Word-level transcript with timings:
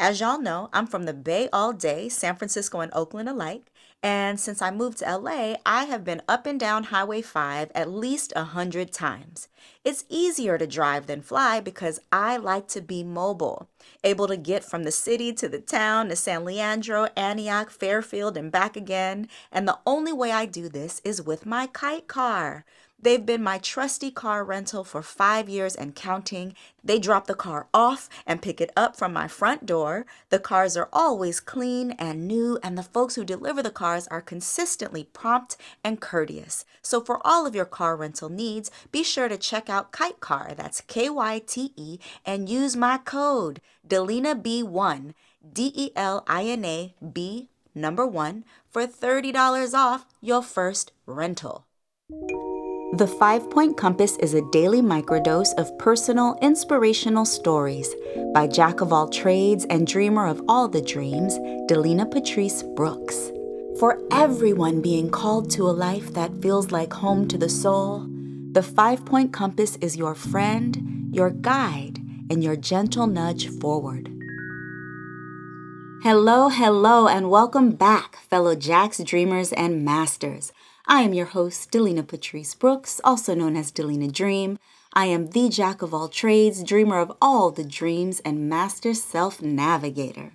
As 0.00 0.20
y'all 0.20 0.40
know, 0.40 0.70
I'm 0.72 0.86
from 0.86 1.06
the 1.06 1.12
Bay 1.12 1.48
all 1.52 1.72
day, 1.72 2.08
San 2.08 2.36
Francisco 2.36 2.78
and 2.78 2.92
Oakland 2.94 3.28
alike. 3.28 3.72
And 4.00 4.38
since 4.38 4.62
I 4.62 4.70
moved 4.70 4.98
to 4.98 5.18
LA, 5.18 5.56
I 5.66 5.86
have 5.86 6.04
been 6.04 6.22
up 6.28 6.46
and 6.46 6.60
down 6.60 6.84
Highway 6.84 7.20
5 7.20 7.72
at 7.74 7.90
least 7.90 8.32
a 8.36 8.44
hundred 8.44 8.92
times. 8.92 9.48
It's 9.84 10.04
easier 10.08 10.56
to 10.56 10.68
drive 10.68 11.08
than 11.08 11.20
fly 11.20 11.58
because 11.58 11.98
I 12.12 12.36
like 12.36 12.68
to 12.68 12.80
be 12.80 13.02
mobile, 13.02 13.68
able 14.04 14.28
to 14.28 14.36
get 14.36 14.64
from 14.64 14.84
the 14.84 14.92
city 14.92 15.32
to 15.32 15.48
the 15.48 15.58
town 15.58 16.10
to 16.10 16.16
San 16.16 16.44
Leandro, 16.44 17.08
Antioch, 17.16 17.68
Fairfield, 17.68 18.36
and 18.36 18.52
back 18.52 18.76
again. 18.76 19.28
And 19.50 19.66
the 19.66 19.80
only 19.84 20.12
way 20.12 20.30
I 20.30 20.46
do 20.46 20.68
this 20.68 21.00
is 21.02 21.20
with 21.20 21.44
my 21.44 21.66
Kyte 21.66 22.06
car. 22.06 22.64
They've 23.00 23.24
been 23.24 23.44
my 23.44 23.58
trusty 23.58 24.10
car 24.10 24.42
rental 24.42 24.82
for 24.82 25.02
five 25.02 25.48
years 25.48 25.76
and 25.76 25.94
counting. 25.94 26.54
They 26.82 26.98
drop 26.98 27.28
the 27.28 27.34
car 27.34 27.68
off 27.72 28.08
and 28.26 28.42
pick 28.42 28.60
it 28.60 28.72
up 28.76 28.96
from 28.96 29.12
my 29.12 29.28
front 29.28 29.66
door. 29.66 30.04
The 30.30 30.40
cars 30.40 30.76
are 30.76 30.88
always 30.92 31.38
clean 31.38 31.92
and 31.92 32.26
new, 32.26 32.58
and 32.60 32.76
the 32.76 32.82
folks 32.82 33.14
who 33.14 33.24
deliver 33.24 33.62
the 33.62 33.70
cars 33.70 34.08
are 34.08 34.20
consistently 34.20 35.04
prompt 35.04 35.56
and 35.84 36.00
courteous. 36.00 36.64
So, 36.82 37.00
for 37.00 37.24
all 37.24 37.46
of 37.46 37.54
your 37.54 37.64
car 37.64 37.94
rental 37.94 38.28
needs, 38.28 38.70
be 38.90 39.04
sure 39.04 39.28
to 39.28 39.38
check 39.38 39.70
out 39.70 39.92
Kyte 39.92 40.18
Car, 40.18 40.54
that's 40.56 40.80
K 40.80 41.08
Y 41.08 41.40
T 41.46 41.72
E, 41.76 41.98
and 42.26 42.48
use 42.48 42.74
my 42.74 42.98
code 42.98 43.60
DELINA 43.86 44.34
B1, 44.34 45.14
D 45.52 45.72
E 45.74 45.90
L 45.94 46.24
I 46.26 46.44
N 46.46 46.64
A 46.64 46.94
B 47.12 47.48
number 47.78 48.06
one, 48.06 48.44
for 48.68 48.86
$30 48.86 49.72
off 49.72 50.04
your 50.20 50.42
first 50.42 50.92
rental. 51.06 51.64
The 52.94 53.06
Five 53.06 53.50
Point 53.50 53.76
Compass 53.76 54.16
is 54.16 54.32
a 54.32 54.50
daily 54.50 54.80
microdose 54.80 55.52
of 55.58 55.76
personal, 55.78 56.38
inspirational 56.40 57.26
stories 57.26 57.94
by 58.32 58.46
Jack 58.46 58.80
of 58.80 58.94
all 58.94 59.10
trades 59.10 59.66
and 59.66 59.86
dreamer 59.86 60.26
of 60.26 60.42
all 60.48 60.68
the 60.68 60.80
dreams, 60.80 61.38
Delina 61.68 62.10
Patrice 62.10 62.62
Brooks. 62.62 63.30
For 63.78 64.00
everyone 64.10 64.80
being 64.80 65.10
called 65.10 65.50
to 65.50 65.68
a 65.68 65.70
life 65.70 66.14
that 66.14 66.40
feels 66.40 66.70
like 66.70 66.94
home 66.94 67.28
to 67.28 67.36
the 67.36 67.50
soul, 67.50 68.06
the 68.52 68.62
Five 68.62 69.04
Point 69.04 69.34
Compass 69.34 69.76
is 69.82 69.98
your 69.98 70.14
friend, 70.14 71.10
your 71.12 71.28
guide, 71.28 71.98
and 72.30 72.42
your 72.42 72.56
gentle 72.56 73.06
nudge 73.06 73.50
forward. 73.60 74.10
Hello, 76.02 76.48
hello, 76.48 77.06
and 77.06 77.28
welcome 77.28 77.72
back, 77.72 78.16
fellow 78.30 78.54
Jacks, 78.54 78.98
Dreamers, 79.00 79.52
and 79.52 79.84
Masters. 79.84 80.52
I 80.90 81.02
am 81.02 81.12
your 81.12 81.26
host, 81.26 81.70
Delina 81.70 82.06
Patrice 82.06 82.54
Brooks, 82.54 82.98
also 83.04 83.34
known 83.34 83.56
as 83.56 83.70
Delina 83.70 84.10
Dream. 84.10 84.58
I 84.94 85.04
am 85.04 85.26
the 85.26 85.50
jack 85.50 85.82
of 85.82 85.92
all 85.92 86.08
trades, 86.08 86.64
dreamer 86.64 86.98
of 86.98 87.12
all 87.20 87.50
the 87.50 87.62
dreams, 87.62 88.20
and 88.20 88.48
master 88.48 88.94
self 88.94 89.42
navigator. 89.42 90.32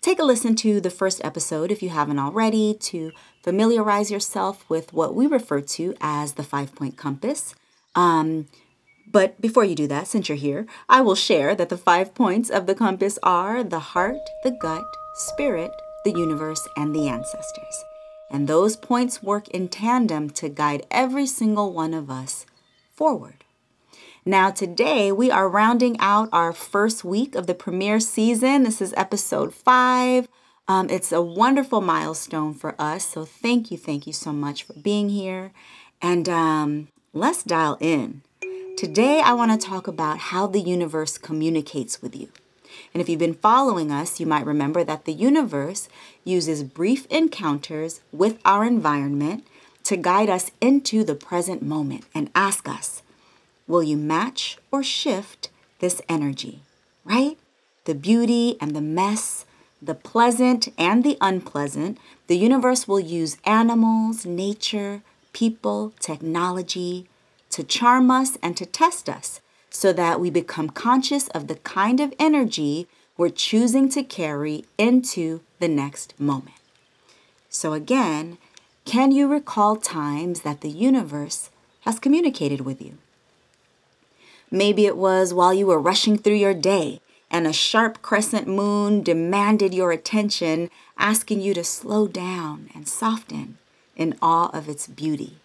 Take 0.00 0.20
a 0.20 0.24
listen 0.24 0.54
to 0.56 0.80
the 0.80 0.88
first 0.88 1.20
episode 1.24 1.72
if 1.72 1.82
you 1.82 1.88
haven't 1.88 2.20
already 2.20 2.74
to 2.74 3.10
familiarize 3.42 4.08
yourself 4.08 4.64
with 4.70 4.92
what 4.92 5.16
we 5.16 5.26
refer 5.26 5.60
to 5.62 5.96
as 6.00 6.34
the 6.34 6.44
five 6.44 6.76
point 6.76 6.96
compass. 6.96 7.56
Um, 7.96 8.46
but 9.10 9.40
before 9.40 9.64
you 9.64 9.74
do 9.74 9.88
that, 9.88 10.06
since 10.06 10.28
you're 10.28 10.38
here, 10.38 10.66
I 10.88 11.00
will 11.00 11.16
share 11.16 11.56
that 11.56 11.70
the 11.70 11.76
five 11.76 12.14
points 12.14 12.50
of 12.50 12.66
the 12.66 12.76
compass 12.76 13.18
are 13.24 13.64
the 13.64 13.80
heart, 13.80 14.20
the 14.44 14.52
gut, 14.52 14.84
spirit, 15.16 15.72
the 16.04 16.12
universe, 16.12 16.68
and 16.76 16.94
the 16.94 17.08
ancestors. 17.08 17.84
And 18.30 18.46
those 18.46 18.76
points 18.76 19.22
work 19.22 19.48
in 19.48 19.68
tandem 19.68 20.30
to 20.30 20.48
guide 20.48 20.86
every 20.90 21.26
single 21.26 21.72
one 21.72 21.94
of 21.94 22.10
us 22.10 22.44
forward. 22.94 23.44
Now, 24.24 24.50
today 24.50 25.10
we 25.10 25.30
are 25.30 25.48
rounding 25.48 25.96
out 26.00 26.28
our 26.32 26.52
first 26.52 27.04
week 27.04 27.34
of 27.34 27.46
the 27.46 27.54
premiere 27.54 28.00
season. 28.00 28.64
This 28.64 28.82
is 28.82 28.92
episode 28.96 29.54
five. 29.54 30.28
Um, 30.66 30.90
it's 30.90 31.12
a 31.12 31.22
wonderful 31.22 31.80
milestone 31.80 32.52
for 32.52 32.74
us. 32.78 33.06
So, 33.06 33.24
thank 33.24 33.70
you, 33.70 33.78
thank 33.78 34.06
you 34.06 34.12
so 34.12 34.32
much 34.32 34.64
for 34.64 34.74
being 34.74 35.08
here. 35.08 35.52
And 36.02 36.28
um, 36.28 36.88
let's 37.14 37.42
dial 37.42 37.78
in. 37.80 38.22
Today, 38.76 39.20
I 39.24 39.32
want 39.32 39.58
to 39.58 39.66
talk 39.66 39.88
about 39.88 40.18
how 40.18 40.46
the 40.46 40.60
universe 40.60 41.16
communicates 41.16 42.02
with 42.02 42.14
you. 42.14 42.28
And 42.92 43.00
if 43.00 43.08
you've 43.08 43.18
been 43.18 43.34
following 43.34 43.90
us, 43.90 44.20
you 44.20 44.26
might 44.26 44.46
remember 44.46 44.84
that 44.84 45.04
the 45.04 45.12
universe 45.12 45.88
uses 46.24 46.62
brief 46.62 47.06
encounters 47.06 48.00
with 48.12 48.38
our 48.44 48.64
environment 48.64 49.46
to 49.84 49.96
guide 49.96 50.28
us 50.28 50.50
into 50.60 51.04
the 51.04 51.14
present 51.14 51.62
moment 51.62 52.04
and 52.14 52.30
ask 52.34 52.68
us, 52.68 53.02
will 53.66 53.82
you 53.82 53.96
match 53.96 54.58
or 54.70 54.82
shift 54.82 55.50
this 55.78 56.02
energy? 56.08 56.60
Right? 57.04 57.38
The 57.84 57.94
beauty 57.94 58.56
and 58.60 58.76
the 58.76 58.82
mess, 58.82 59.46
the 59.80 59.94
pleasant 59.94 60.68
and 60.76 61.04
the 61.04 61.16
unpleasant, 61.20 61.98
the 62.26 62.36
universe 62.36 62.86
will 62.86 63.00
use 63.00 63.38
animals, 63.44 64.26
nature, 64.26 65.02
people, 65.32 65.94
technology 66.00 67.08
to 67.50 67.62
charm 67.62 68.10
us 68.10 68.36
and 68.42 68.56
to 68.56 68.66
test 68.66 69.08
us 69.08 69.40
so 69.70 69.92
that 69.92 70.20
we 70.20 70.30
become 70.30 70.70
conscious 70.70 71.28
of 71.28 71.46
the 71.46 71.56
kind 71.56 72.00
of 72.00 72.14
energy 72.18 72.86
we're 73.16 73.28
choosing 73.28 73.88
to 73.90 74.02
carry 74.02 74.64
into 74.78 75.40
the 75.58 75.68
next 75.68 76.18
moment. 76.20 76.56
So, 77.50 77.72
again, 77.72 78.38
can 78.84 79.10
you 79.10 79.26
recall 79.26 79.76
times 79.76 80.42
that 80.42 80.60
the 80.60 80.70
universe 80.70 81.50
has 81.80 81.98
communicated 81.98 82.60
with 82.60 82.80
you? 82.80 82.98
Maybe 84.50 84.86
it 84.86 84.96
was 84.96 85.34
while 85.34 85.52
you 85.52 85.66
were 85.66 85.80
rushing 85.80 86.16
through 86.16 86.34
your 86.34 86.54
day 86.54 87.00
and 87.30 87.46
a 87.46 87.52
sharp 87.52 88.00
crescent 88.00 88.46
moon 88.46 89.02
demanded 89.02 89.74
your 89.74 89.92
attention, 89.92 90.70
asking 90.96 91.40
you 91.40 91.52
to 91.54 91.64
slow 91.64 92.08
down 92.08 92.70
and 92.74 92.88
soften 92.88 93.58
in 93.96 94.16
awe 94.22 94.48
of 94.56 94.68
its 94.68 94.86
beauty 94.86 95.36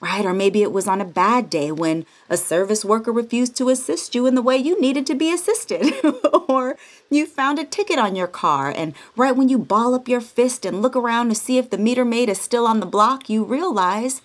right? 0.00 0.24
Or 0.24 0.32
maybe 0.32 0.62
it 0.62 0.72
was 0.72 0.88
on 0.88 1.00
a 1.00 1.04
bad 1.04 1.50
day 1.50 1.70
when 1.70 2.06
a 2.28 2.36
service 2.36 2.84
worker 2.84 3.12
refused 3.12 3.56
to 3.56 3.68
assist 3.68 4.14
you 4.14 4.26
in 4.26 4.34
the 4.34 4.42
way 4.42 4.56
you 4.56 4.80
needed 4.80 5.06
to 5.06 5.14
be 5.14 5.32
assisted. 5.32 5.92
or 6.48 6.76
you 7.10 7.26
found 7.26 7.58
a 7.58 7.64
ticket 7.64 7.98
on 7.98 8.16
your 8.16 8.26
car, 8.26 8.72
and 8.74 8.94
right 9.16 9.36
when 9.36 9.48
you 9.48 9.58
ball 9.58 9.94
up 9.94 10.08
your 10.08 10.20
fist 10.20 10.64
and 10.64 10.80
look 10.80 10.96
around 10.96 11.28
to 11.28 11.34
see 11.34 11.58
if 11.58 11.70
the 11.70 11.78
meter 11.78 12.04
maid 12.04 12.28
is 12.28 12.40
still 12.40 12.66
on 12.66 12.80
the 12.80 12.86
block, 12.86 13.28
you 13.28 13.44
realize 13.44 14.22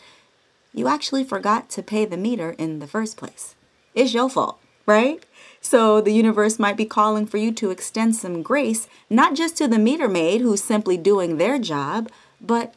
you 0.74 0.88
actually 0.88 1.24
forgot 1.24 1.69
to 1.69 1.84
pay 1.84 2.06
the 2.06 2.18
meter 2.18 2.52
in 2.52 2.80
the 2.80 2.88
first 2.88 3.18
place. 3.18 3.56
It's 3.94 4.13
your 4.13 4.30
fault, 4.30 4.59
right? 4.86 5.24
So 5.62 6.00
the 6.00 6.12
universe 6.12 6.59
might 6.59 6.78
be 6.78 6.86
calling 6.86 7.25
for 7.25 7.38
you 7.38 7.52
to 7.53 7.72
extend 7.72 8.16
some 8.16 8.44
grace, 8.44 8.88
not 9.09 9.36
just 9.36 9.57
to 9.57 9.68
the 9.68 9.80
meter 9.80 10.07
maid 10.07 10.42
who's 10.42 10.63
simply 10.63 10.96
doing 10.96 11.38
their 11.38 11.57
job, 11.57 12.09
but 12.40 12.75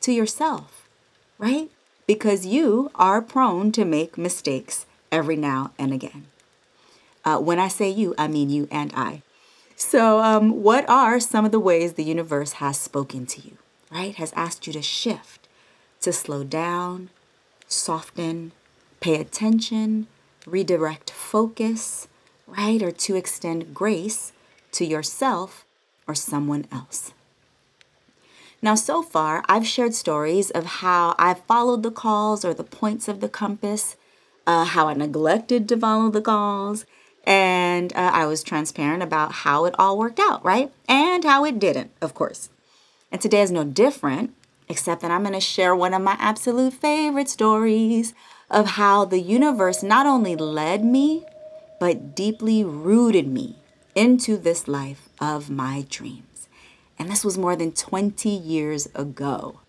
to 0.00 0.12
yourself, 0.12 0.88
right? 1.38 1.70
Because 2.06 2.46
you 2.46 2.90
are 2.94 3.22
prone 3.22 3.72
to 3.72 3.84
make 3.84 4.18
mistakes 4.18 4.86
every 5.10 5.36
now 5.36 5.72
and 5.78 5.92
again. 5.92 6.26
Uh, 7.24 7.38
when 7.38 7.58
I 7.58 7.68
say 7.68 7.88
you, 7.88 8.14
I 8.18 8.28
mean 8.28 8.50
you 8.50 8.68
and 8.70 8.92
I. 8.94 9.22
So, 9.76 10.20
um, 10.20 10.62
what 10.62 10.88
are 10.88 11.18
some 11.18 11.44
of 11.44 11.52
the 11.52 11.60
ways 11.60 11.94
the 11.94 12.04
universe 12.04 12.54
has 12.54 12.78
spoken 12.78 13.26
to 13.26 13.40
you, 13.40 13.56
right? 13.90 14.14
Has 14.16 14.32
asked 14.34 14.66
you 14.66 14.72
to 14.72 14.82
shift, 14.82 15.48
to 16.00 16.12
slow 16.12 16.44
down, 16.44 17.10
soften, 17.66 18.52
pay 19.00 19.20
attention, 19.20 20.06
redirect 20.46 21.10
focus, 21.10 22.06
right? 22.46 22.82
Or 22.82 22.92
to 22.92 23.16
extend 23.16 23.74
grace 23.74 24.32
to 24.72 24.84
yourself 24.84 25.64
or 26.06 26.14
someone 26.14 26.66
else. 26.70 27.12
Now, 28.64 28.76
so 28.76 29.02
far, 29.02 29.44
I've 29.46 29.66
shared 29.66 29.92
stories 29.92 30.50
of 30.50 30.64
how 30.80 31.14
I've 31.18 31.40
followed 31.40 31.82
the 31.82 31.90
calls 31.90 32.46
or 32.46 32.54
the 32.54 32.64
points 32.64 33.08
of 33.08 33.20
the 33.20 33.28
compass, 33.28 33.94
uh, 34.46 34.64
how 34.64 34.88
I 34.88 34.94
neglected 34.94 35.68
to 35.68 35.76
follow 35.76 36.08
the 36.08 36.22
calls, 36.22 36.86
and 37.24 37.92
uh, 37.92 38.10
I 38.14 38.24
was 38.24 38.42
transparent 38.42 39.02
about 39.02 39.32
how 39.32 39.66
it 39.66 39.74
all 39.78 39.98
worked 39.98 40.18
out, 40.18 40.42
right? 40.42 40.72
And 40.88 41.24
how 41.24 41.44
it 41.44 41.58
didn't, 41.58 41.90
of 42.00 42.14
course. 42.14 42.48
And 43.12 43.20
today 43.20 43.42
is 43.42 43.50
no 43.50 43.64
different, 43.64 44.34
except 44.66 45.02
that 45.02 45.10
I'm 45.10 45.24
going 45.24 45.34
to 45.34 45.40
share 45.40 45.76
one 45.76 45.92
of 45.92 46.00
my 46.00 46.16
absolute 46.18 46.72
favorite 46.72 47.28
stories 47.28 48.14
of 48.50 48.80
how 48.80 49.04
the 49.04 49.20
universe 49.20 49.82
not 49.82 50.06
only 50.06 50.36
led 50.36 50.82
me, 50.82 51.26
but 51.78 52.14
deeply 52.14 52.64
rooted 52.64 53.28
me 53.28 53.56
into 53.94 54.38
this 54.38 54.66
life 54.66 55.10
of 55.20 55.50
my 55.50 55.84
dreams. 55.90 56.33
And 56.98 57.10
this 57.10 57.24
was 57.24 57.36
more 57.36 57.56
than 57.56 57.72
20 57.72 58.28
years 58.28 58.88
ago. 58.94 59.60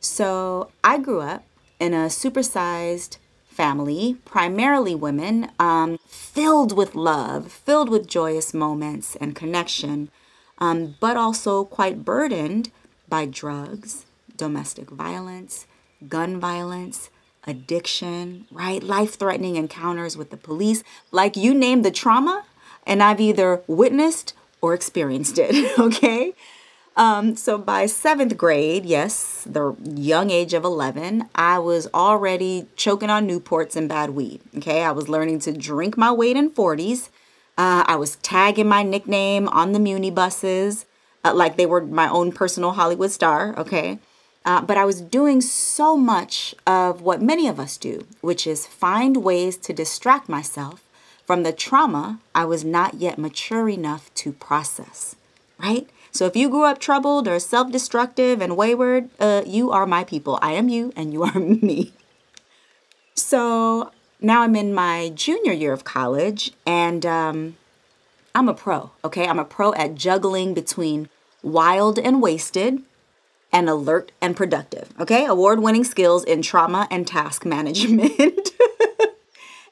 So 0.00 0.70
I 0.82 0.98
grew 0.98 1.20
up 1.20 1.44
in 1.78 1.92
a 1.92 2.06
supersized 2.06 3.18
family, 3.48 4.16
primarily 4.24 4.94
women, 4.94 5.50
um, 5.58 5.98
filled 6.06 6.76
with 6.76 6.94
love, 6.94 7.50
filled 7.50 7.88
with 7.88 8.06
joyous 8.06 8.54
moments 8.54 9.16
and 9.16 9.34
connection, 9.34 10.10
um, 10.58 10.94
but 11.00 11.16
also 11.16 11.64
quite 11.64 12.04
burdened 12.04 12.70
by 13.08 13.26
drugs, 13.26 14.06
domestic 14.36 14.90
violence, 14.90 15.66
gun 16.08 16.38
violence, 16.38 17.10
addiction, 17.48 18.46
right? 18.52 18.82
Life 18.82 19.14
threatening 19.14 19.56
encounters 19.56 20.16
with 20.16 20.30
the 20.30 20.36
police. 20.36 20.84
Like 21.10 21.36
you 21.36 21.52
name 21.54 21.82
the 21.82 21.90
trauma, 21.90 22.44
and 22.86 23.02
I've 23.02 23.20
either 23.20 23.62
witnessed 23.66 24.34
or 24.60 24.74
experienced 24.74 25.38
it, 25.38 25.78
okay? 25.78 26.34
Um, 26.96 27.36
so 27.36 27.58
by 27.58 27.86
seventh 27.86 28.36
grade, 28.36 28.84
yes, 28.84 29.44
the 29.48 29.76
young 29.84 30.30
age 30.30 30.52
of 30.52 30.64
11, 30.64 31.28
I 31.34 31.58
was 31.60 31.86
already 31.94 32.66
choking 32.74 33.08
on 33.08 33.28
Newports 33.28 33.76
and 33.76 33.88
bad 33.88 34.10
weed. 34.10 34.40
Okay, 34.56 34.82
I 34.82 34.90
was 34.90 35.08
learning 35.08 35.38
to 35.40 35.52
drink 35.52 35.96
my 35.96 36.10
weight 36.10 36.36
in 36.36 36.50
40s. 36.50 37.08
Uh, 37.56 37.84
I 37.86 37.96
was 37.96 38.16
tagging 38.16 38.68
my 38.68 38.82
nickname 38.82 39.48
on 39.48 39.72
the 39.72 39.78
Muni 39.78 40.10
buses 40.10 40.86
uh, 41.24 41.34
like 41.34 41.56
they 41.56 41.66
were 41.66 41.82
my 41.82 42.08
own 42.08 42.32
personal 42.32 42.72
Hollywood 42.72 43.10
star. 43.10 43.56
Okay, 43.58 43.98
uh, 44.44 44.60
but 44.62 44.76
I 44.76 44.84
was 44.84 45.00
doing 45.00 45.40
so 45.40 45.96
much 45.96 46.54
of 46.66 47.02
what 47.02 47.20
many 47.22 47.48
of 47.48 47.60
us 47.60 47.76
do, 47.76 48.06
which 48.20 48.46
is 48.46 48.66
find 48.66 49.18
ways 49.18 49.56
to 49.58 49.72
distract 49.72 50.28
myself 50.28 50.84
from 51.28 51.42
the 51.42 51.52
trauma 51.52 52.18
I 52.34 52.46
was 52.46 52.64
not 52.64 52.94
yet 52.94 53.18
mature 53.18 53.68
enough 53.68 54.12
to 54.14 54.32
process. 54.32 55.14
Right? 55.58 55.86
So 56.10 56.24
if 56.24 56.34
you 56.34 56.48
grew 56.48 56.64
up 56.64 56.78
troubled 56.78 57.28
or 57.28 57.38
self 57.38 57.70
destructive 57.70 58.40
and 58.40 58.56
wayward, 58.56 59.10
uh, 59.20 59.42
you 59.46 59.70
are 59.70 59.84
my 59.84 60.04
people. 60.04 60.38
I 60.40 60.52
am 60.52 60.70
you 60.70 60.90
and 60.96 61.12
you 61.12 61.22
are 61.28 61.38
me. 61.38 61.92
So 63.14 63.92
now 64.22 64.40
I'm 64.40 64.56
in 64.56 64.72
my 64.72 65.12
junior 65.14 65.52
year 65.52 65.74
of 65.74 65.84
college 65.84 66.52
and 66.64 67.04
um, 67.04 67.58
I'm 68.34 68.48
a 68.48 68.54
pro, 68.54 68.92
okay? 69.04 69.28
I'm 69.28 69.38
a 69.38 69.44
pro 69.44 69.74
at 69.74 69.96
juggling 69.96 70.54
between 70.54 71.10
wild 71.42 71.98
and 71.98 72.22
wasted 72.22 72.82
and 73.52 73.68
alert 73.68 74.12
and 74.22 74.34
productive, 74.34 74.94
okay? 74.98 75.26
Award 75.26 75.60
winning 75.60 75.84
skills 75.84 76.24
in 76.24 76.40
trauma 76.40 76.88
and 76.90 77.06
task 77.06 77.44
management. 77.56 78.52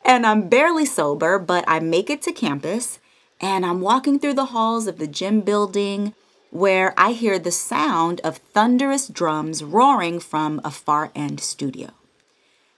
And 0.06 0.24
I'm 0.24 0.48
barely 0.48 0.86
sober, 0.86 1.38
but 1.38 1.64
I 1.66 1.80
make 1.80 2.08
it 2.08 2.22
to 2.22 2.32
campus 2.32 3.00
and 3.40 3.66
I'm 3.66 3.80
walking 3.80 4.18
through 4.18 4.34
the 4.34 4.46
halls 4.46 4.86
of 4.86 4.98
the 4.98 5.06
gym 5.06 5.40
building 5.42 6.14
where 6.50 6.94
I 6.96 7.12
hear 7.12 7.38
the 7.38 7.50
sound 7.50 8.20
of 8.22 8.38
thunderous 8.38 9.08
drums 9.08 9.62
roaring 9.62 10.20
from 10.20 10.60
a 10.64 10.70
far 10.70 11.10
end 11.14 11.40
studio. 11.40 11.90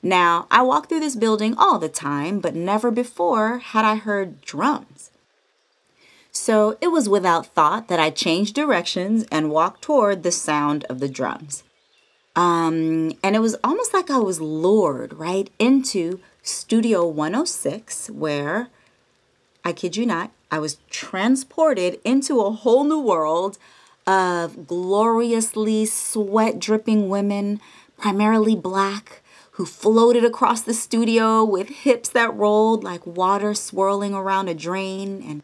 Now, 0.02 0.46
I 0.50 0.62
walk 0.62 0.88
through 0.88 1.00
this 1.00 1.16
building 1.16 1.54
all 1.56 1.78
the 1.78 1.88
time, 1.88 2.40
but 2.40 2.54
never 2.54 2.90
before 2.90 3.58
had 3.58 3.84
I 3.84 3.96
heard 3.96 4.40
drums. 4.40 5.10
So 6.32 6.78
it 6.80 6.88
was 6.88 7.08
without 7.08 7.46
thought 7.46 7.88
that 7.88 8.00
I 8.00 8.10
changed 8.10 8.54
directions 8.54 9.24
and 9.30 9.50
walked 9.50 9.82
toward 9.82 10.22
the 10.22 10.32
sound 10.32 10.84
of 10.84 11.00
the 11.00 11.08
drums. 11.08 11.64
Um, 12.36 13.12
and 13.22 13.34
it 13.34 13.40
was 13.40 13.56
almost 13.64 13.92
like 13.92 14.10
I 14.10 14.18
was 14.18 14.40
lured 14.40 15.12
right 15.14 15.50
into 15.58 16.20
Studio 16.48 17.06
106, 17.06 18.08
where 18.10 18.68
I 19.64 19.72
kid 19.72 19.96
you 19.96 20.06
not, 20.06 20.32
I 20.50 20.58
was 20.58 20.78
transported 20.88 22.00
into 22.04 22.40
a 22.40 22.50
whole 22.50 22.84
new 22.84 23.00
world 23.00 23.58
of 24.06 24.66
gloriously 24.66 25.84
sweat 25.84 26.58
dripping 26.58 27.10
women, 27.10 27.60
primarily 27.98 28.56
black, 28.56 29.20
who 29.52 29.66
floated 29.66 30.24
across 30.24 30.62
the 30.62 30.72
studio 30.72 31.44
with 31.44 31.68
hips 31.68 32.08
that 32.08 32.34
rolled 32.34 32.82
like 32.82 33.06
water 33.06 33.52
swirling 33.52 34.14
around 34.14 34.48
a 34.48 34.54
drain. 34.54 35.22
And 35.28 35.42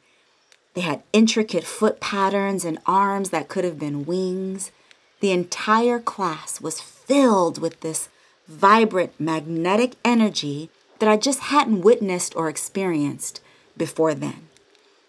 they 0.73 0.81
had 0.81 1.03
intricate 1.13 1.65
foot 1.65 2.01
patterns 2.01 2.65
and 2.65 2.79
arms 2.87 3.29
that 3.31 3.49
could 3.49 3.65
have 3.65 3.79
been 3.79 4.07
wings. 4.07 4.73
The 5.21 5.33
entire 5.33 5.99
class 5.99 6.61
was 6.61 6.81
filled 6.81 7.59
with 7.59 7.81
this 7.81 8.09
vibrant 8.49 9.19
magnetic 9.19 9.97
energy 10.05 10.71
that 11.05 11.11
I 11.11 11.19
just 11.19 11.41
hadn't 11.41 11.83
witnessed 11.83 12.35
or 12.35 12.49
experienced 12.49 13.43
before 13.77 14.15
then. 14.15 14.49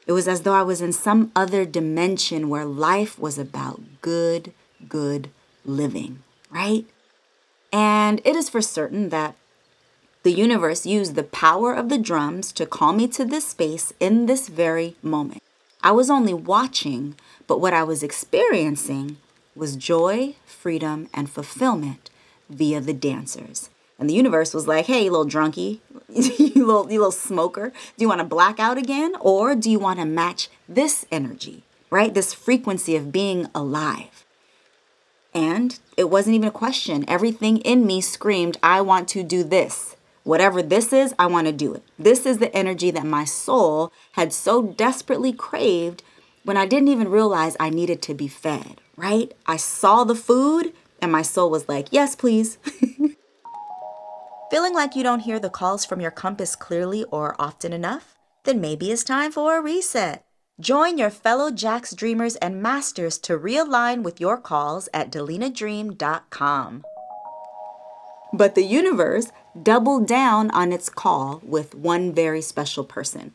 It 0.06 0.12
was 0.12 0.28
as 0.28 0.42
though 0.42 0.54
I 0.54 0.62
was 0.62 0.82
in 0.82 0.92
some 0.92 1.32
other 1.34 1.64
dimension 1.64 2.50
where 2.50 2.66
life 2.66 3.18
was 3.18 3.40
about 3.40 3.80
good, 4.02 4.52
good 4.90 5.30
living, 5.64 6.22
right? 6.52 6.86
And 7.72 8.20
it 8.26 8.36
is 8.36 8.50
for 8.50 8.62
certain 8.62 9.08
that 9.08 9.36
the 10.24 10.34
universe 10.34 10.86
used 10.86 11.16
the 11.16 11.24
power 11.24 11.74
of 11.74 11.88
the 11.88 11.98
drums 11.98 12.52
to 12.52 12.66
call 12.66 12.92
me 12.92 13.08
to 13.08 13.24
this 13.24 13.48
space 13.48 13.94
in 13.98 14.26
this 14.26 14.50
very 14.50 14.98
moment. 15.02 15.42
I 15.82 15.92
was 15.92 16.10
only 16.10 16.34
watching, 16.34 17.16
but 17.48 17.62
what 17.62 17.74
I 17.74 17.84
was 17.84 18.04
experiencing 18.04 19.16
was 19.56 19.78
joy, 19.78 20.36
freedom, 20.46 21.08
and 21.14 21.30
fulfillment 21.30 22.10
via 22.50 22.82
the 22.82 22.94
dancers. 22.94 23.70
And 23.98 24.10
the 24.10 24.14
universe 24.14 24.54
was 24.54 24.68
like, 24.68 24.86
hey, 24.86 25.06
you 25.06 25.12
little 25.12 25.26
drunkie, 25.26 25.80
you, 26.10 26.66
little, 26.66 26.92
you 26.92 27.00
little 27.00 27.12
smoker, 27.12 27.70
do 27.70 28.04
you 28.04 28.10
want 28.10 28.20
to 28.20 28.26
black 28.26 28.60
out 28.60 28.78
again? 28.78 29.14
Or 29.20 29.56
do 29.56 29.70
you 29.70 29.80
want 29.80 30.00
to 30.00 30.06
match 30.06 30.50
this 30.68 31.06
energy, 31.12 31.64
right? 31.90 32.14
This 32.14 32.34
frequency 32.34 32.96
of 32.96 33.12
being 33.12 33.48
alive. 33.56 34.26
And 35.34 35.78
it 35.98 36.10
wasn't 36.10 36.36
even 36.36 36.48
a 36.48 36.52
question. 36.52 37.04
Everything 37.08 37.58
in 37.58 37.86
me 37.86 38.02
screamed, 38.02 38.58
I 38.64 38.82
want 38.82 39.08
to 39.10 39.24
do 39.24 39.44
this. 39.44 39.96
Whatever 40.24 40.64
this 40.64 40.92
is, 40.92 41.14
I 41.20 41.28
want 41.28 41.48
to 41.48 41.54
do 41.54 41.74
it. 41.74 41.84
This 42.00 42.26
is 42.26 42.40
the 42.40 42.56
energy 42.56 42.90
that 42.92 43.06
my 43.06 43.26
soul 43.26 43.92
had 44.14 44.34
so 44.34 44.62
desperately 44.64 45.32
craved 45.34 46.04
when 46.44 46.58
I 46.58 46.66
didn't 46.66 46.88
even 46.88 47.10
realize 47.10 47.58
I 47.60 47.70
needed 47.70 48.02
to 48.04 48.14
be 48.14 48.28
fed, 48.28 48.82
right? 48.96 49.34
I 49.46 49.58
saw 49.58 50.04
the 50.04 50.16
food 50.16 50.74
and 51.02 51.12
my 51.12 51.22
soul 51.22 51.50
was 51.50 51.68
like, 51.68 51.90
yes, 51.92 52.16
please. 52.16 52.58
Feeling 54.56 54.74
like 54.74 54.96
you 54.96 55.04
don't 55.04 55.19
hear 55.19 55.38
the 55.38 55.50
calls 55.50 55.84
from 55.84 56.00
your 56.00 56.12
compass 56.12 56.56
clearly 56.56 57.04
or 57.12 57.36
often 57.38 57.74
enough? 57.74 58.16
Then 58.46 58.62
maybe 58.62 58.90
it's 58.90 59.04
time 59.04 59.34
for 59.34 59.57
a 59.57 59.62
reset. 59.62 60.24
Join 60.62 60.98
your 60.98 61.10
fellow 61.10 61.52
Jacks 61.52 61.94
dreamers 61.94 62.38
and 62.38 62.63
masters 62.63 63.18
to 63.18 63.38
realign 63.38 64.02
with 64.02 64.22
your 64.22 64.38
calls 64.38 64.88
at 64.94 65.12
delinadream.com. 65.12 66.86
But 68.31 68.56
the 68.56 68.63
universe 68.63 69.34
doubled 69.62 70.07
down 70.07 70.50
on 70.52 70.72
its 70.72 70.88
call 70.88 71.42
with 71.44 71.75
one 71.75 72.13
very 72.13 72.42
special 72.42 72.86
person. 72.86 73.34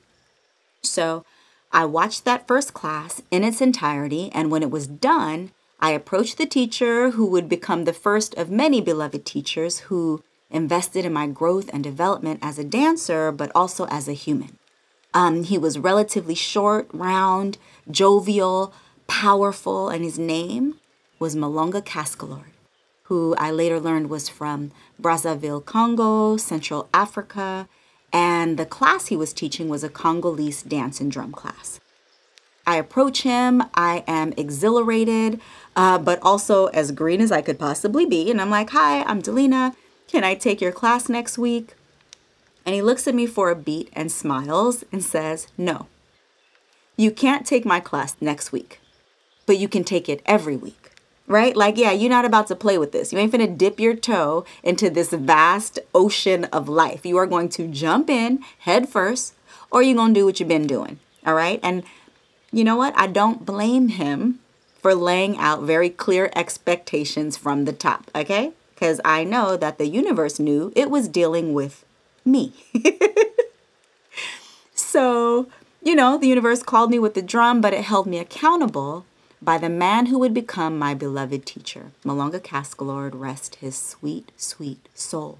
So 0.81 1.26
I 1.70 1.84
watched 1.84 2.25
that 2.25 2.49
first 2.49 2.73
class 2.73 3.20
in 3.31 3.44
its 3.44 3.61
entirety, 3.61 4.31
and 4.32 4.50
when 4.50 4.62
it 4.62 4.70
was 4.70 4.87
done, 4.87 5.50
I 5.81 5.90
approached 5.90 6.38
the 6.38 6.46
teacher 6.46 7.11
who 7.11 7.26
would 7.26 7.46
become 7.46 7.84
the 7.84 7.93
first 7.93 8.34
of 8.37 8.50
many 8.50 8.81
beloved 8.81 9.26
teachers 9.26 9.81
who 9.81 10.23
invested 10.50 11.05
in 11.05 11.12
my 11.12 11.26
growth 11.26 11.70
and 11.73 11.82
development 11.82 12.41
as 12.43 12.58
a 12.58 12.64
dancer, 12.64 13.31
but 13.32 13.50
also 13.55 13.87
as 13.87 14.08
a 14.08 14.12
human. 14.12 14.58
Um, 15.12 15.44
he 15.44 15.58
was 15.58 15.79
relatively 15.79 16.35
short, 16.35 16.88
round, 16.93 17.58
jovial, 17.91 18.73
powerful, 19.06 19.88
and 19.88 20.05
his 20.05 20.19
name 20.19 20.76
was 21.19 21.35
Malonga 21.35 21.83
Casquelourd, 21.83 22.52
who 23.04 23.35
I 23.37 23.50
later 23.50 23.80
learned 23.80 24.09
was 24.09 24.28
from 24.28 24.71
Brazzaville, 25.00 25.64
Congo, 25.64 26.37
Central 26.37 26.88
Africa, 26.95 27.69
and 28.12 28.57
the 28.57 28.66
class 28.66 29.07
he 29.07 29.16
was 29.16 29.33
teaching 29.33 29.69
was 29.69 29.85
a 29.85 29.88
Congolese 29.88 30.62
dance 30.62 31.00
and 31.00 31.11
drum 31.11 31.33
class. 31.33 31.80
I 32.66 32.76
approach 32.76 33.23
him, 33.23 33.64
I 33.75 34.04
am 34.07 34.33
exhilarated, 34.37 35.40
uh, 35.75 35.99
but 35.99 36.21
also 36.23 36.66
as 36.66 36.92
green 36.92 37.21
as 37.21 37.33
I 37.33 37.42
could 37.42 37.59
possibly 37.59 38.07
be, 38.07 38.30
and 38.30 38.40
I'm 38.40 38.50
like, 38.50 38.71
Hi, 38.71 39.02
I'm 39.02 39.23
Delina. 39.23 39.75
Can 40.11 40.25
I 40.25 40.35
take 40.35 40.61
your 40.61 40.73
class 40.73 41.09
next 41.09 41.38
week? 41.38 41.75
And 42.67 42.75
he 42.75 42.83
looks 42.83 43.07
at 43.07 43.14
me 43.14 43.26
for 43.26 43.49
a 43.49 43.55
beat 43.55 43.90
and 43.93 44.11
smiles 44.11 44.85
and 44.90 45.05
says, 45.05 45.47
No. 45.57 45.87
You 46.97 47.12
can't 47.12 47.47
take 47.47 47.64
my 47.64 47.79
class 47.79 48.17
next 48.21 48.50
week, 48.50 48.81
but 49.47 49.57
you 49.57 49.69
can 49.69 49.85
take 49.85 50.09
it 50.09 50.21
every 50.26 50.57
week, 50.57 50.90
right? 51.29 51.57
Like, 51.57 51.79
yeah, 51.79 51.93
you're 51.93 52.11
not 52.11 52.25
about 52.25 52.49
to 52.49 52.57
play 52.57 52.76
with 52.76 52.90
this. 52.90 53.12
You 53.12 53.21
ain't 53.21 53.31
gonna 53.31 53.47
dip 53.47 53.79
your 53.79 53.95
toe 53.95 54.45
into 54.64 54.90
this 54.90 55.11
vast 55.11 55.79
ocean 55.95 56.45
of 56.47 56.69
life. 56.69 57.07
You 57.07 57.17
are 57.17 57.26
going 57.26 57.49
to 57.50 57.69
jump 57.69 58.11
in 58.11 58.40
head 58.59 58.88
first, 58.88 59.35
or 59.71 59.81
you're 59.81 59.95
gonna 59.95 60.12
do 60.12 60.25
what 60.25 60.40
you've 60.40 60.49
been 60.49 60.67
doing, 60.67 60.99
all 61.25 61.35
right? 61.35 61.61
And 61.62 61.85
you 62.50 62.64
know 62.64 62.76
what? 62.76 62.95
I 62.97 63.07
don't 63.07 63.47
blame 63.47 63.90
him 63.90 64.40
for 64.83 64.93
laying 64.93 65.38
out 65.38 65.62
very 65.62 65.88
clear 65.88 66.33
expectations 66.35 67.37
from 67.37 67.64
the 67.64 67.73
top, 67.73 68.11
okay? 68.12 68.55
Because 68.80 69.00
I 69.04 69.25
know 69.25 69.58
that 69.58 69.76
the 69.76 69.87
universe 69.87 70.40
knew 70.40 70.72
it 70.75 70.90
was 70.90 71.06
dealing 71.06 71.52
with 71.52 71.84
me. 72.25 72.54
so, 74.75 75.49
you 75.82 75.94
know, 75.94 76.16
the 76.16 76.28
universe 76.28 76.62
called 76.62 76.90
me 76.90 76.99
with 76.99 77.12
the 77.12 77.20
drum, 77.20 77.60
but 77.60 77.75
it 77.75 77.84
held 77.84 78.06
me 78.06 78.18
accountable 78.18 79.04
by 79.42 79.58
the 79.58 79.68
man 79.68 80.06
who 80.06 80.18
would 80.18 80.32
become 80.32 80.78
my 80.78 80.94
beloved 80.94 81.44
teacher. 81.44 81.92
Malonga 82.06 82.40
Casquelourd 82.40 83.10
rest 83.12 83.56
his 83.56 83.76
sweet, 83.76 84.32
sweet 84.38 84.88
soul. 84.94 85.38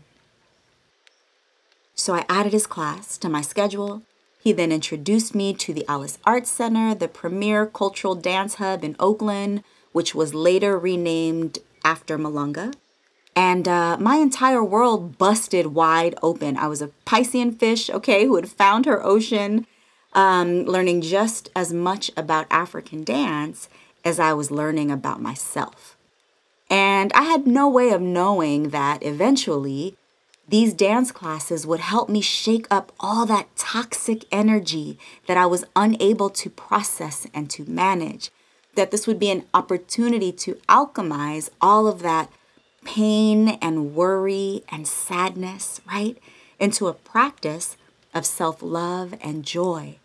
So 1.95 2.15
I 2.15 2.27
added 2.29 2.53
his 2.53 2.67
class 2.67 3.17
to 3.17 3.31
my 3.31 3.41
schedule. 3.41 4.03
He 4.39 4.53
then 4.53 4.71
introduced 4.71 5.35
me 5.35 5.55
to 5.55 5.73
the 5.73 5.87
Alice 5.89 6.19
Arts 6.27 6.51
Center, 6.51 6.95
the 6.95 7.09
premier 7.09 7.65
cultural 7.65 8.15
dance 8.15 8.57
hub 8.57 8.85
in 8.85 8.97
Oakland, 8.99 9.65
which 9.93 10.15
was 10.15 10.35
later 10.35 10.79
renamed 10.79 11.61
after 11.83 12.19
Malonga. 12.19 12.75
And 13.37 13.69
uh, 13.69 13.97
my 13.99 14.17
entire 14.17 14.63
world 14.65 15.17
busted 15.19 15.69
wide 15.69 16.15
open. 16.23 16.57
I 16.57 16.67
was 16.67 16.83
a 16.83 16.91
Piscean 17.07 17.59
fish, 17.59 17.89
okay, 17.91 18.27
who 18.27 18.37
had 18.37 18.49
found 18.49 18.87
her 18.87 19.05
ocean. 19.05 19.67
um, 20.13 20.65
learning 20.65 21.03
just 21.03 21.51
as 21.55 21.73
much 21.73 22.11
about 22.17 22.47
African 22.51 23.05
dance 23.05 23.69
as 24.05 24.19
I 24.19 24.33
was 24.33 24.51
learning 24.51 24.91
about 24.91 25.21
myself. 25.21 25.97
And 26.69 27.13
I 27.15 27.23
had 27.23 27.47
no 27.47 27.69
way 27.69 27.91
of 27.91 28.01
knowing 28.01 28.71
that 28.71 29.03
eventually 29.03 29.97
these 30.49 30.75
dance 30.75 31.13
classes 31.13 31.67
would 31.67 31.81
help 31.81 32.09
me 32.09 32.21
shake 32.21 32.67
up 32.71 32.93
all 32.99 33.25
that 33.27 33.55
toxic 33.57 34.25
energy 34.33 34.99
that 35.27 35.37
I 35.37 35.47
was 35.47 35.65
unable 35.77 36.31
to 36.31 36.51
process 36.51 37.27
and 37.33 37.49
to 37.51 37.69
manage. 37.71 38.31
That 38.75 38.91
this 38.91 39.07
would 39.07 39.19
be 39.19 39.31
an 39.31 39.45
opportunity 39.53 40.33
to 40.33 40.55
alchemize 40.69 41.51
all 41.61 41.87
of 41.87 42.03
that 42.03 42.31
pain 42.85 43.51
and 43.61 43.95
worry 43.95 44.63
and 44.69 44.87
sadness, 44.87 45.81
right, 45.87 46.17
into 46.59 46.89
a 46.89 46.95
practice 46.95 47.77
of 48.15 48.27
self 48.27 48.63
love 48.63 49.15
and 49.23 49.45
joy 49.45 49.97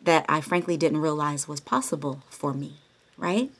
that 0.00 0.24
I 0.28 0.40
frankly 0.40 0.76
didn't 0.76 1.00
realize 1.00 1.46
was 1.46 1.60
possible 1.60 2.22
for 2.30 2.54
me, 2.54 2.74
right? 3.16 3.50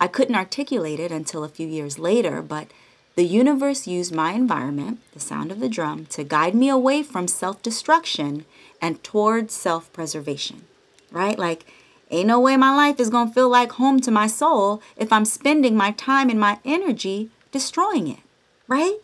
I 0.00 0.06
couldn't 0.06 0.36
articulate 0.36 1.00
it 1.00 1.10
until 1.10 1.42
a 1.42 1.48
few 1.48 1.66
years 1.66 1.98
later, 1.98 2.42
but 2.42 2.68
the 3.16 3.24
universe 3.24 3.86
used 3.86 4.14
my 4.14 4.32
environment, 4.32 5.00
the 5.12 5.20
sound 5.20 5.50
of 5.50 5.58
the 5.58 5.70
drum, 5.70 6.04
to 6.06 6.22
guide 6.22 6.54
me 6.54 6.68
away 6.68 7.02
from 7.02 7.26
self 7.26 7.62
destruction 7.62 8.44
and 8.80 9.02
towards 9.02 9.54
self 9.54 9.90
preservation, 9.92 10.64
right? 11.10 11.38
Like, 11.38 11.64
ain't 12.10 12.28
no 12.28 12.38
way 12.38 12.56
my 12.56 12.74
life 12.76 13.00
is 13.00 13.08
gonna 13.10 13.32
feel 13.32 13.48
like 13.48 13.72
home 13.72 14.00
to 14.00 14.10
my 14.10 14.26
soul 14.26 14.82
if 14.96 15.12
I'm 15.12 15.24
spending 15.24 15.76
my 15.76 15.92
time 15.92 16.28
and 16.28 16.38
my 16.38 16.58
energy 16.64 17.30
destroying 17.56 18.06
it, 18.06 18.20
right? 18.68 18.98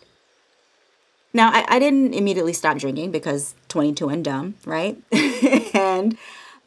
Now, 1.32 1.48
I, 1.50 1.64
I 1.66 1.78
didn't 1.78 2.12
immediately 2.12 2.52
stop 2.52 2.76
drinking 2.76 3.10
because 3.10 3.54
22 3.68 4.10
and 4.10 4.22
dumb, 4.22 4.54
right? 4.66 4.98
and 5.74 6.18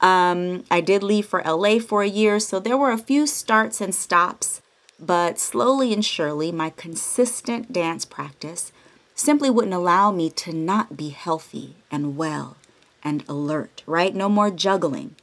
um, 0.02 0.64
I 0.72 0.82
did 0.82 1.04
leave 1.04 1.28
for 1.28 1.44
LA 1.44 1.78
for 1.78 2.02
a 2.02 2.08
year, 2.08 2.40
so 2.40 2.60
there 2.60 2.76
were 2.76 2.90
a 2.90 2.98
few 2.98 3.28
starts 3.28 3.82
and 3.82 3.94
stops, 3.94 4.64
but 5.00 5.38
slowly 5.38 5.94
and 5.94 6.04
surely, 6.04 6.52
my 6.52 6.72
consistent 6.72 7.72
dance 7.72 8.04
practice 8.04 8.72
simply 9.14 9.52
wouldn't 9.52 9.74
allow 9.76 10.12
me 10.12 10.32
to 10.32 10.52
not 10.52 10.98
be 10.98 11.10
healthy 11.10 11.76
and 11.92 12.18
well 12.18 12.58
and 13.04 13.24
alert, 13.30 13.84
right? 13.86 14.16
No 14.16 14.28
more 14.28 14.50
juggling. 14.50 15.16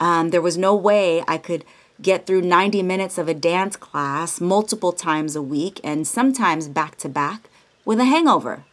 Um, 0.00 0.30
there 0.30 0.42
was 0.42 0.58
no 0.58 0.74
way 0.74 1.22
I 1.28 1.38
could 1.38 1.64
get 2.02 2.26
through 2.26 2.42
90 2.42 2.82
minutes 2.82 3.18
of 3.18 3.28
a 3.28 3.34
dance 3.34 3.76
class 3.76 4.40
multiple 4.40 4.92
times 4.92 5.36
a 5.36 5.42
week 5.42 5.80
and 5.84 6.06
sometimes 6.06 6.68
back 6.68 6.96
to 6.96 7.08
back 7.08 7.48
with 7.84 8.00
a 8.00 8.04
hangover. 8.04 8.64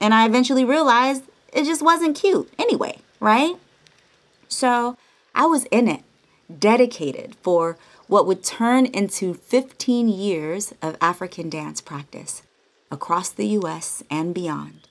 And 0.00 0.12
I 0.12 0.26
eventually 0.26 0.64
realized 0.64 1.24
it 1.52 1.64
just 1.64 1.82
wasn't 1.82 2.16
cute 2.16 2.52
anyway, 2.58 2.98
right? 3.20 3.56
So 4.48 4.96
I 5.34 5.46
was 5.46 5.64
in 5.66 5.88
it, 5.88 6.02
dedicated 6.58 7.36
for 7.42 7.78
what 8.06 8.26
would 8.26 8.44
turn 8.44 8.86
into 8.86 9.34
15 9.34 10.08
years 10.08 10.74
of 10.82 10.96
African 11.00 11.48
dance 11.48 11.80
practice 11.80 12.42
across 12.90 13.30
the 13.30 13.46
US 13.48 14.02
and 14.10 14.34
beyond. 14.34 14.88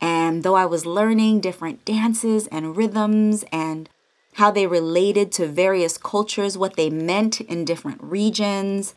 And 0.00 0.42
though 0.42 0.54
I 0.54 0.66
was 0.66 0.86
learning 0.86 1.40
different 1.40 1.84
dances 1.84 2.46
and 2.48 2.76
rhythms 2.76 3.44
and 3.50 3.88
how 4.38 4.52
they 4.52 4.68
related 4.68 5.32
to 5.32 5.48
various 5.48 5.98
cultures, 5.98 6.56
what 6.56 6.76
they 6.76 6.88
meant 6.88 7.40
in 7.40 7.64
different 7.64 8.00
regions, 8.00 8.94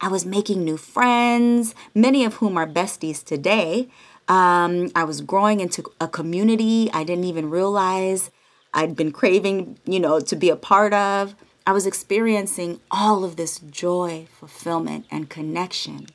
I 0.00 0.06
was 0.06 0.24
making 0.24 0.62
new 0.62 0.76
friends, 0.76 1.74
many 1.96 2.24
of 2.24 2.34
whom 2.34 2.56
are 2.56 2.66
besties 2.66 3.24
today, 3.24 3.88
um, 4.28 4.92
I 4.94 5.02
was 5.02 5.20
growing 5.20 5.58
into 5.58 5.82
a 6.00 6.06
community 6.06 6.90
I 6.92 7.02
didn't 7.02 7.24
even 7.24 7.50
realize 7.50 8.30
I'd 8.72 8.94
been 8.94 9.10
craving, 9.10 9.80
you 9.84 9.98
know, 9.98 10.20
to 10.20 10.36
be 10.36 10.48
a 10.48 10.56
part 10.56 10.94
of. 10.94 11.34
I 11.66 11.72
was 11.72 11.86
experiencing 11.86 12.80
all 12.88 13.24
of 13.24 13.34
this 13.34 13.58
joy, 13.58 14.28
fulfillment, 14.38 15.06
and 15.10 15.28
connection. 15.28 16.06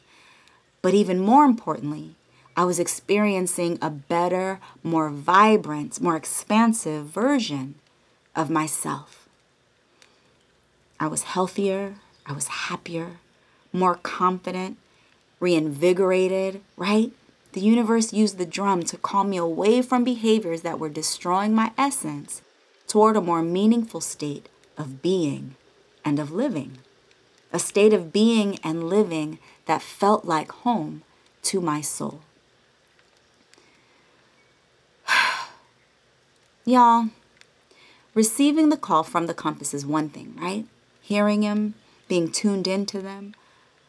But 0.82 0.94
even 0.94 1.20
more 1.20 1.44
importantly, 1.44 2.16
I 2.56 2.64
was 2.64 2.80
experiencing 2.80 3.78
a 3.82 3.90
better, 3.90 4.62
more 4.84 5.10
vibrant, 5.10 6.00
more 6.00 6.16
expansive 6.16 7.08
version 7.08 7.76
of 8.40 8.50
myself. 8.50 9.28
I 10.98 11.08
was 11.08 11.24
healthier, 11.24 11.96
I 12.26 12.32
was 12.32 12.48
happier, 12.48 13.18
more 13.74 13.96
confident, 13.96 14.78
reinvigorated, 15.42 16.62
right? 16.78 17.12
The 17.52 17.60
universe 17.60 18.14
used 18.14 18.38
the 18.38 18.46
drum 18.46 18.84
to 18.84 18.98
call 18.98 19.26
me 19.26 19.36
away 19.36 19.82
from 19.82 20.06
behaviors 20.06 20.62
that 20.62 20.80
were 20.80 20.88
destroying 20.88 21.54
my 21.54 21.74
essence 21.78 22.42
toward 22.88 23.18
a 23.18 23.22
more 23.22 23.42
meaningful 23.42 24.00
state 24.00 24.48
of 24.78 25.02
being 25.02 25.56
and 26.06 26.18
of 26.18 26.32
living. 26.32 26.78
A 27.52 27.60
state 27.60 27.92
of 27.92 28.14
being 28.14 28.58
and 28.64 28.88
living 28.88 29.38
that 29.66 29.82
felt 29.82 30.24
like 30.24 30.52
home 30.52 31.04
to 31.44 31.60
my 31.60 31.82
soul. 31.82 32.22
Y'all, 36.66 37.10
receiving 38.20 38.68
the 38.68 38.76
call 38.76 39.02
from 39.02 39.28
the 39.28 39.34
compass 39.34 39.74
is 39.74 39.86
one 39.86 40.10
thing, 40.10 40.36
right? 40.38 40.66
Hearing 41.00 41.42
him, 41.42 41.76
being 42.10 42.30
tuned 42.30 42.68
into 42.68 43.02
them. 43.02 43.34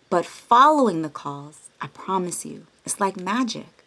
But 0.09 0.25
following 0.25 1.03
the 1.03 1.09
calls, 1.09 1.69
I 1.81 1.89
promise 1.89 2.47
you, 2.47 2.69
it's 2.87 3.01
like 3.01 3.17
magic. 3.17 3.85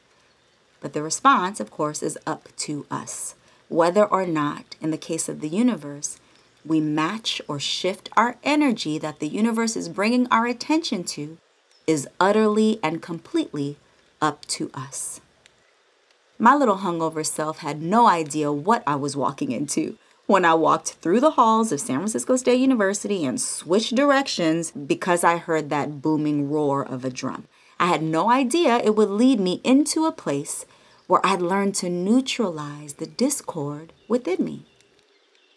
But 0.82 0.92
the 0.92 1.02
response, 1.02 1.62
of 1.62 1.72
course, 1.72 2.04
is 2.04 2.20
up 2.28 2.50
to 2.58 2.86
us. 2.92 3.36
Whether 3.70 4.04
or 4.04 4.26
not, 4.26 4.76
in 4.82 4.92
the 4.92 4.98
case 4.98 5.30
of 5.30 5.40
the 5.40 5.48
universe, 5.48 6.20
we 6.66 6.82
match 6.82 7.42
or 7.48 7.58
shift 7.58 8.10
our 8.18 8.36
energy 8.44 8.98
that 8.98 9.22
the 9.22 9.30
universe 9.30 9.78
is 9.78 9.88
bringing 9.88 10.28
our 10.28 10.46
attention 10.46 11.06
to 11.16 11.38
is 11.88 12.06
utterly 12.20 12.82
and 12.84 13.02
completely 13.02 13.78
up 14.22 14.46
to 14.48 14.70
us. 14.74 15.22
My 16.38 16.54
little 16.54 16.80
hungover 16.80 17.26
self 17.26 17.60
had 17.60 17.82
no 17.82 18.08
idea 18.08 18.52
what 18.52 18.84
I 18.86 18.96
was 18.96 19.16
walking 19.16 19.54
into 19.54 19.98
when 20.26 20.46
I 20.46 20.54
walked 20.54 20.94
through 20.94 21.20
the 21.20 21.32
halls 21.32 21.72
of 21.72 21.82
San 21.82 21.98
Francisco 21.98 22.36
State 22.38 22.60
University 22.60 23.26
and 23.26 23.40
switched 23.40 23.96
directions 23.96 24.72
because 24.72 25.24
I 25.24 25.38
heard 25.38 25.70
that 25.70 26.02
booming 26.02 26.50
roar 26.50 26.86
of 26.86 27.04
a 27.04 27.10
drum. 27.10 27.46
I 27.80 27.88
had 27.88 28.02
no 28.02 28.30
idea 28.30 28.78
it 28.78 28.96
would 28.96 29.10
lead 29.10 29.40
me 29.40 29.60
into 29.64 30.06
a 30.06 30.12
place 30.12 30.66
where 31.08 31.20
I'd 31.26 31.42
learn 31.42 31.74
to 31.74 31.90
neutralize 31.90 32.94
the 32.94 33.06
discord 33.06 33.92
within 34.08 34.46
me. 34.46 34.66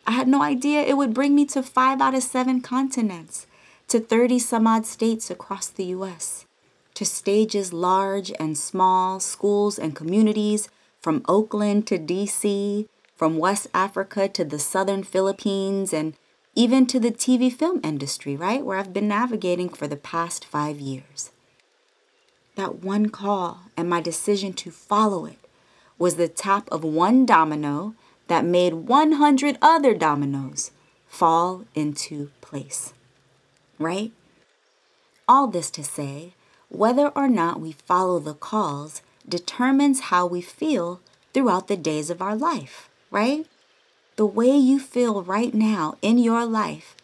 I 0.07 0.13
had 0.13 0.29
no 0.29 0.43
idea 0.43 0.83
it 0.83 0.97
would 0.97 1.15
bring 1.15 1.35
me 1.35 1.47
to 1.47 1.63
five 1.63 2.01
out 2.01 2.15
of 2.15 2.23
seven 2.23 2.61
continents, 2.61 3.47
to 3.89 4.01
30 4.01 4.41
some 4.41 4.67
odd 4.67 4.85
states 4.85 5.31
across 5.31 5.69
the 5.69 5.85
US, 5.87 6.47
to 6.95 7.05
stages 7.05 7.73
large 7.73 8.33
and 8.41 8.59
small, 8.59 9.21
schools 9.21 9.79
and 9.79 9.95
communities 9.95 10.69
from 11.01 11.23
Oakland 11.29 11.87
to 11.87 11.99
DC, 11.99 12.89
from 13.17 13.39
West 13.39 13.67
Africa 13.73 14.29
to 14.29 14.45
the 14.45 14.59
southern 14.59 15.03
Philippines, 15.03 15.93
and 15.93 16.15
even 16.55 16.87
to 16.87 17.01
the 17.01 17.11
TV 17.11 17.53
film 17.53 17.81
industry, 17.83 18.37
right, 18.37 18.65
where 18.65 18.79
I've 18.79 18.93
been 18.93 19.09
navigating 19.09 19.69
for 19.69 19.89
the 19.89 19.97
past 19.97 20.45
five 20.45 20.79
years. 20.79 21.31
That 22.57 22.77
one 22.77 23.11
call 23.11 23.63
and 23.77 23.89
my 23.89 24.01
decision 24.01 24.53
to 24.55 24.71
follow 24.71 25.27
it 25.27 25.39
was 25.99 26.17
the 26.17 26.29
tap 26.29 26.69
of 26.71 26.85
one 26.85 27.27
domino 27.27 27.95
that 28.29 28.45
made 28.45 28.75
100 28.75 29.59
other 29.63 29.95
dominoes 29.95 30.71
fall 31.07 31.65
into 31.75 32.31
place. 32.41 32.93
Right? 33.79 34.13
All 35.29 35.47
this 35.47 35.71
to 35.73 35.85
say, 35.85 36.35
whether 36.69 37.09
or 37.09 37.29
not 37.29 37.61
we 37.61 37.73
follow 37.73 38.19
the 38.19 38.35
calls 38.35 39.03
determines 39.29 40.01
how 40.01 40.27
we 40.27 40.41
feel 40.41 41.01
throughout 41.33 41.69
the 41.69 41.77
days 41.77 42.11
of 42.11 42.23
our 42.23 42.37
life, 42.37 42.89
right? 43.11 43.47
The 44.17 44.27
way 44.27 44.57
you 44.57 44.79
feel 44.79 45.23
right 45.23 45.53
now 45.53 45.97
in 46.03 46.19
your 46.19 46.45
life, 46.45 46.97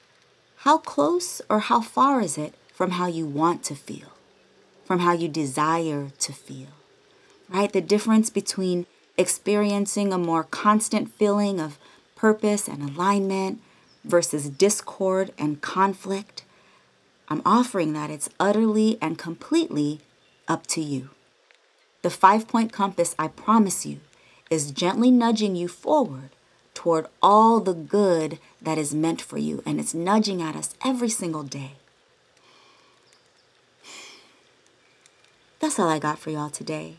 how 0.58 0.78
close 0.78 1.42
or 1.50 1.60
how 1.60 1.80
far 1.80 2.20
is 2.20 2.38
it 2.38 2.54
from 2.72 2.92
how 2.92 3.06
you 3.06 3.26
want 3.26 3.62
to 3.64 3.74
feel? 3.74 4.12
from 4.84 5.00
how 5.00 5.12
you 5.12 5.28
desire 5.28 6.10
to 6.18 6.32
feel, 6.32 6.68
right? 7.48 7.72
The 7.72 7.80
difference 7.80 8.30
between 8.30 8.86
experiencing 9.16 10.12
a 10.12 10.18
more 10.18 10.44
constant 10.44 11.14
feeling 11.14 11.60
of 11.60 11.78
purpose 12.14 12.68
and 12.68 12.82
alignment 12.82 13.60
versus 14.04 14.48
discord 14.50 15.32
and 15.38 15.62
conflict. 15.62 16.44
I'm 17.28 17.42
offering 17.46 17.92
that 17.94 18.10
it's 18.10 18.28
utterly 18.38 18.98
and 19.00 19.16
completely 19.16 20.00
up 20.48 20.66
to 20.68 20.80
you. 20.80 21.10
The 22.02 22.10
five 22.10 22.48
point 22.48 22.72
compass, 22.72 23.14
I 23.18 23.28
promise 23.28 23.86
you, 23.86 24.00
is 24.52 24.70
gently 24.70 25.10
nudging 25.10 25.56
you 25.56 25.66
forward 25.66 26.30
toward 26.74 27.06
all 27.22 27.58
the 27.58 27.74
good 27.74 28.38
that 28.60 28.76
is 28.76 28.94
meant 28.94 29.20
for 29.20 29.38
you, 29.38 29.62
and 29.64 29.80
it's 29.80 29.94
nudging 29.94 30.42
at 30.42 30.54
us 30.54 30.74
every 30.84 31.08
single 31.08 31.42
day. 31.42 31.72
That's 35.58 35.78
all 35.78 35.88
I 35.88 35.98
got 35.98 36.18
for 36.18 36.30
y'all 36.30 36.50
today. 36.50 36.96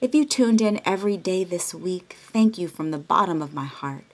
If 0.00 0.14
you 0.14 0.24
tuned 0.24 0.60
in 0.60 0.80
every 0.84 1.16
day 1.16 1.44
this 1.44 1.74
week, 1.74 2.16
thank 2.18 2.56
you 2.56 2.68
from 2.68 2.90
the 2.90 2.98
bottom 2.98 3.42
of 3.42 3.52
my 3.52 3.64
heart. 3.66 4.04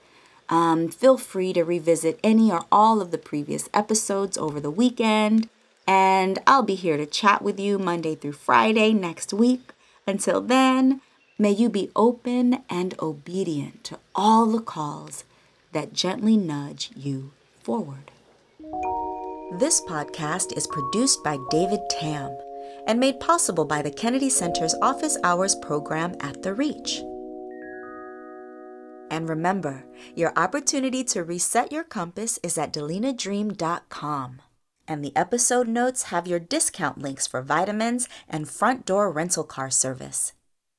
Um, 0.49 0.89
feel 0.89 1.17
free 1.17 1.53
to 1.53 1.63
revisit 1.63 2.19
any 2.23 2.51
or 2.51 2.65
all 2.71 3.01
of 3.01 3.11
the 3.11 3.17
previous 3.17 3.69
episodes 3.73 4.37
over 4.37 4.59
the 4.59 4.71
weekend. 4.71 5.49
And 5.87 6.39
I'll 6.47 6.63
be 6.63 6.75
here 6.75 6.97
to 6.97 7.05
chat 7.05 7.41
with 7.41 7.59
you 7.59 7.77
Monday 7.77 8.15
through 8.15 8.33
Friday 8.33 8.91
next 8.93 9.31
week. 9.31 9.71
Until 10.07 10.41
then, 10.41 11.01
may 11.37 11.51
you 11.51 11.69
be 11.69 11.91
open 11.95 12.63
and 12.69 12.95
obedient 12.99 13.83
to 13.83 13.99
all 14.13 14.45
the 14.45 14.61
calls 14.61 15.23
that 15.73 15.93
gently 15.93 16.37
nudge 16.37 16.91
you 16.95 17.31
forward. 17.61 18.11
This 19.59 19.81
podcast 19.81 20.55
is 20.55 20.67
produced 20.67 21.23
by 21.23 21.37
David 21.49 21.81
Tam 21.89 22.37
and 22.87 22.99
made 22.99 23.19
possible 23.19 23.65
by 23.65 23.81
the 23.81 23.91
Kennedy 23.91 24.29
Center's 24.29 24.75
Office 24.81 25.17
Hours 25.23 25.55
program 25.55 26.15
at 26.19 26.41
The 26.43 26.53
Reach. 26.53 27.01
And 29.11 29.29
remember, 29.29 29.85
your 30.15 30.33
opportunity 30.35 31.03
to 31.05 31.23
reset 31.23 31.71
your 31.71 31.83
compass 31.83 32.39
is 32.43 32.57
at 32.57 32.73
delinadream.com. 32.73 34.41
And 34.87 35.03
the 35.03 35.15
episode 35.15 35.67
notes 35.67 36.03
have 36.03 36.27
your 36.27 36.39
discount 36.39 36.97
links 36.99 37.25
for 37.27 37.41
vitamins 37.41 38.07
and 38.29 38.49
front 38.49 38.85
door 38.85 39.11
rental 39.11 39.43
car 39.43 39.69
service. 39.69 40.33